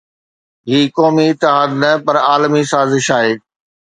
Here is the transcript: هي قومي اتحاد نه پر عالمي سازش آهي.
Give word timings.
هي 0.69 0.79
قومي 0.95 1.25
اتحاد 1.31 1.69
نه 1.81 1.91
پر 2.05 2.15
عالمي 2.27 2.63
سازش 2.71 3.07
آهي. 3.17 3.33